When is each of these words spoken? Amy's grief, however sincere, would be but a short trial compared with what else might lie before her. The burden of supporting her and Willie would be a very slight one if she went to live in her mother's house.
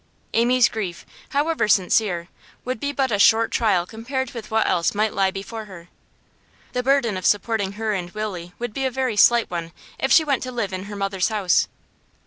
Amy's 0.33 0.67
grief, 0.67 1.05
however 1.29 1.67
sincere, 1.67 2.27
would 2.65 2.79
be 2.79 2.91
but 2.91 3.11
a 3.11 3.19
short 3.19 3.51
trial 3.51 3.85
compared 3.85 4.31
with 4.31 4.49
what 4.49 4.65
else 4.67 4.95
might 4.95 5.13
lie 5.13 5.29
before 5.29 5.65
her. 5.65 5.89
The 6.73 6.81
burden 6.81 7.17
of 7.17 7.25
supporting 7.27 7.73
her 7.73 7.93
and 7.93 8.09
Willie 8.09 8.51
would 8.57 8.73
be 8.73 8.87
a 8.87 8.89
very 8.89 9.15
slight 9.15 9.51
one 9.51 9.71
if 9.99 10.11
she 10.11 10.23
went 10.23 10.41
to 10.41 10.51
live 10.51 10.73
in 10.73 10.85
her 10.85 10.95
mother's 10.95 11.27
house. 11.27 11.67